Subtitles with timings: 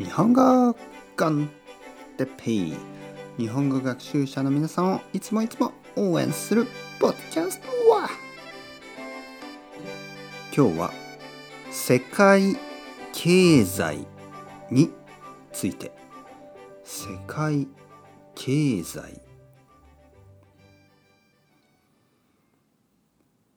[0.00, 0.74] 日本語
[1.14, 1.50] コン
[2.16, 2.74] テペイ
[3.36, 6.66] 日本語学習者の皆さんをいつもいつも応援する
[6.98, 8.08] ポッドキャストは。
[10.56, 10.90] 今日は
[11.70, 12.56] 世界
[13.12, 14.06] 経済
[14.70, 14.90] に
[15.52, 15.92] ついて。
[16.82, 17.68] 世界
[18.34, 19.20] 経済。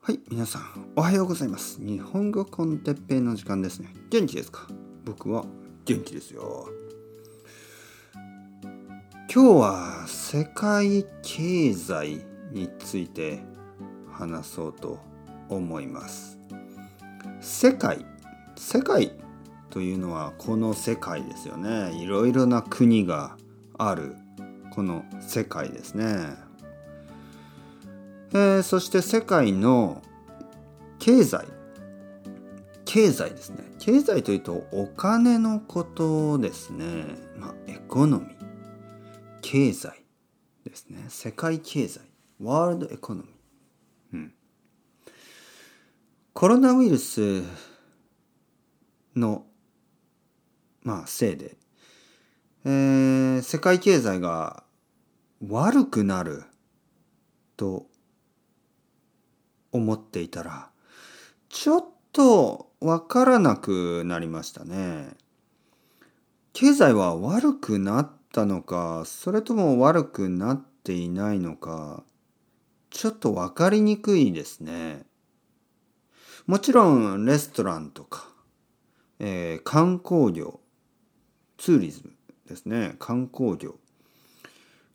[0.00, 1.80] はい皆さんおはようございます。
[1.80, 3.94] 日本語コンテッペイの時間ですね。
[4.10, 4.66] 元気ですか？
[5.04, 5.44] 僕は
[5.84, 6.68] 元気ですよ。
[9.34, 13.42] 今日は世界経済について
[14.10, 14.98] 話そうと
[15.48, 16.38] 思います。
[17.40, 18.04] 世界
[18.56, 19.12] 世界
[19.70, 21.92] というのはこの世界ですよね。
[21.94, 23.36] いろいろな国が
[23.78, 24.16] ある
[24.70, 26.04] この世界ですね。
[28.34, 30.02] えー、そして世界の
[30.98, 31.46] 経済
[32.84, 33.71] 経済ですね。
[33.84, 36.86] 経済というとお金のことですね。
[37.36, 38.30] まあエコノミー。
[39.40, 40.04] 経済
[40.64, 41.06] ですね。
[41.08, 42.02] 世界経済。
[42.40, 43.32] ワールドエコノミー。
[44.12, 44.34] うん。
[46.32, 47.42] コロナウイルス
[49.16, 49.46] の
[50.84, 51.56] まあせいで、
[52.64, 54.62] えー、世界経済が
[55.44, 56.44] 悪くなる
[57.56, 57.88] と
[59.72, 60.70] 思っていたら
[61.48, 65.08] ちょっとわからなくなりましたね。
[66.52, 72.04] 経済は悪くなったのかそれとも悪くなっていないのか
[72.90, 75.04] ちょっとわかりにくいですね。
[76.46, 78.28] もちろんレストランとか、
[79.18, 80.60] えー、観光業
[81.56, 82.12] ツーリズム
[82.48, 83.76] ですね観光業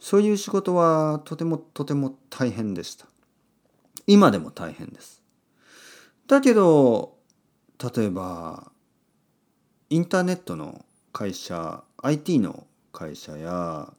[0.00, 3.06] そういう仕事はとてもとても大変でした。
[4.06, 5.25] 今でも大変です。
[6.26, 7.18] だけど
[7.94, 8.72] 例えば
[9.90, 13.92] インターネットの会社 IT の会社や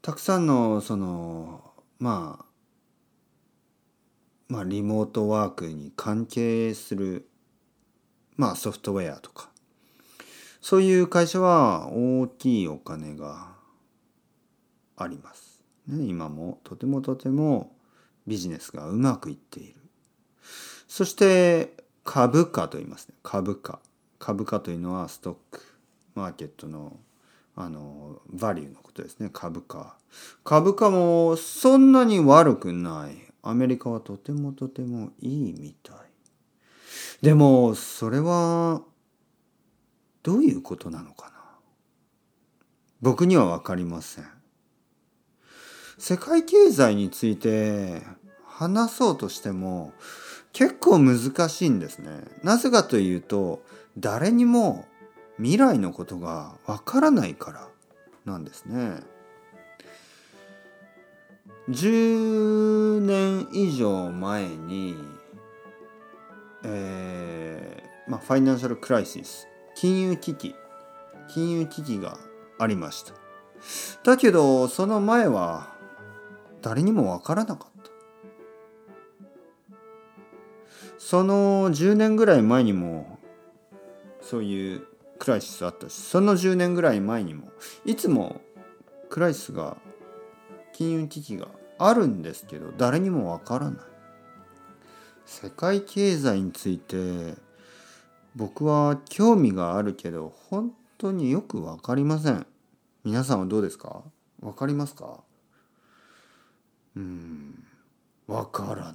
[0.00, 2.44] たくさんのそのまあ
[4.48, 7.28] まあリモートワークに関係する
[8.36, 9.50] まあソフトウェアとか
[10.60, 13.54] そういう会社は大きいお金が
[14.96, 15.62] あります。
[15.86, 17.76] ね、今もとてもとても
[18.26, 19.85] ビジネスがうまくいっている。
[20.88, 21.74] そして
[22.04, 23.14] 株価と言いますね。
[23.22, 23.80] 株価。
[24.18, 25.60] 株価というのはストック
[26.14, 26.96] マーケットの
[27.58, 29.30] あのバリューのことですね。
[29.32, 29.96] 株価。
[30.44, 33.26] 株価もそんなに悪くない。
[33.42, 35.96] アメリカはとてもとてもいいみたい。
[37.22, 38.82] でもそれは
[40.22, 41.32] どういうことなのかな
[43.00, 44.24] 僕には分かりません。
[45.98, 48.02] 世界経済について
[48.44, 49.92] 話そうとしても
[50.56, 51.18] 結構難
[51.50, 52.08] しいんですね。
[52.42, 53.62] なぜかというと
[53.98, 54.86] 誰にも
[55.36, 57.68] 未来のことがわからないから
[58.24, 59.00] なんですね。
[61.68, 64.96] 10年以上前に、
[66.64, 70.54] えー、まあ、ファイナンシャルクライシス金融危機
[71.28, 72.16] 金融危機が
[72.58, 73.12] ありました。
[74.04, 75.74] だけどその前は
[76.62, 77.75] 誰にもわからなかった。
[80.98, 83.18] その10年ぐらい前にも
[84.20, 84.86] そういう
[85.18, 87.50] クライシスあったしその10年ぐらい前にも
[87.84, 88.40] いつも
[89.08, 89.76] クライシスが
[90.72, 91.48] 金融危機が
[91.78, 93.78] あるんですけど誰にもわからない
[95.24, 97.34] 世界経済について
[98.34, 102.46] 僕は興味があるけど本当によく分かりません
[103.04, 104.02] 皆さんはどうですか？
[104.40, 105.20] 分かりますか？
[106.96, 107.64] うん
[108.26, 108.94] わからない。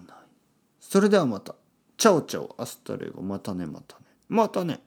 [0.82, 1.56] それではまた。
[2.02, 4.06] ciao ciao、hasta luego、またねまたね。
[4.28, 4.80] またね。